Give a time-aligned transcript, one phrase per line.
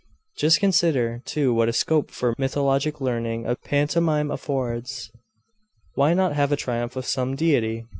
[0.35, 5.11] 'Just consider, too, what a scope for mythologic learning a pantomime affords.
[5.93, 7.85] Why not have a triumph of some deity?